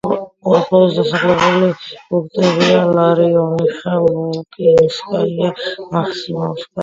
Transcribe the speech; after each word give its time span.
უახლოესი 0.51 0.95
დასახლებული 0.99 1.67
პუნქტებია: 2.13 2.79
ლარიონიხა, 2.95 3.93
ლუკინსკაია, 4.07 5.53
მაქსიმოვსკაია. 5.93 6.75